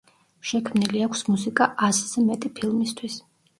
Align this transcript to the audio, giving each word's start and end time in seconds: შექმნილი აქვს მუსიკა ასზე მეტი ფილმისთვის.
შექმნილი 0.51 1.03
აქვს 1.09 1.21
მუსიკა 1.27 1.69
ასზე 1.89 2.25
მეტი 2.33 2.53
ფილმისთვის. 2.59 3.23